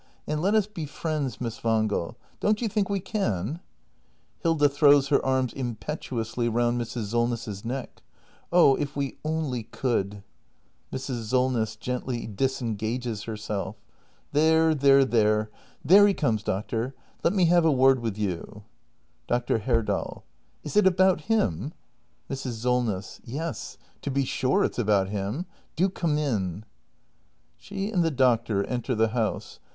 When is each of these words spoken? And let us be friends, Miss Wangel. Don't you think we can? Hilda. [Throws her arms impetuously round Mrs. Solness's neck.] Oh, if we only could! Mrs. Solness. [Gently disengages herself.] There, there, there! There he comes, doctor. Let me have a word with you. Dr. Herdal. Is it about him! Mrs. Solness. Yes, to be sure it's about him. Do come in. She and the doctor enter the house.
And 0.25 0.41
let 0.41 0.55
us 0.55 0.65
be 0.65 0.87
friends, 0.87 1.39
Miss 1.39 1.63
Wangel. 1.63 2.15
Don't 2.39 2.59
you 2.59 2.67
think 2.67 2.89
we 2.89 2.99
can? 2.99 3.59
Hilda. 4.39 4.67
[Throws 4.67 5.09
her 5.09 5.23
arms 5.23 5.53
impetuously 5.53 6.49
round 6.49 6.81
Mrs. 6.81 7.11
Solness's 7.11 7.63
neck.] 7.63 8.01
Oh, 8.51 8.73
if 8.77 8.95
we 8.95 9.19
only 9.23 9.61
could! 9.61 10.23
Mrs. 10.91 11.25
Solness. 11.25 11.75
[Gently 11.75 12.25
disengages 12.25 13.25
herself.] 13.25 13.75
There, 14.31 14.73
there, 14.73 15.05
there! 15.05 15.51
There 15.85 16.07
he 16.07 16.15
comes, 16.15 16.41
doctor. 16.41 16.95
Let 17.23 17.33
me 17.33 17.45
have 17.45 17.63
a 17.63 17.71
word 17.71 17.99
with 17.99 18.17
you. 18.17 18.63
Dr. 19.27 19.59
Herdal. 19.59 20.23
Is 20.63 20.75
it 20.75 20.87
about 20.87 21.21
him! 21.29 21.73
Mrs. 22.27 22.53
Solness. 22.53 23.21
Yes, 23.23 23.77
to 24.01 24.09
be 24.09 24.25
sure 24.25 24.63
it's 24.63 24.79
about 24.79 25.09
him. 25.09 25.45
Do 25.75 25.89
come 25.89 26.17
in. 26.17 26.65
She 27.55 27.91
and 27.91 28.03
the 28.03 28.09
doctor 28.09 28.63
enter 28.63 28.95
the 28.95 29.09
house. 29.09 29.59